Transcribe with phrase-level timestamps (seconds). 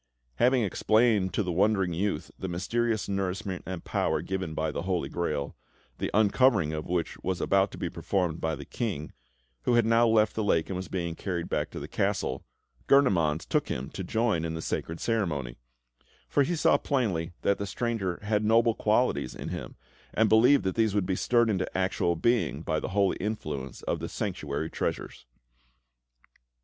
[0.37, 5.09] Having explained to the wondering youth the mysterious nourishment and power given by the Holy
[5.09, 5.55] Grail,
[5.99, 9.13] the uncovering of which was about to be performed by the King,
[9.61, 12.43] who had now left the lake and was being carried back to the castle,
[12.87, 15.57] Gurnemanz took him to join in the sacred ceremony;
[16.27, 19.75] for he saw plainly that the stranger had noble qualities in him,
[20.15, 23.99] and believed that these would be stirred into actual being by the holy influence of
[23.99, 25.27] the Sanctuary treasures.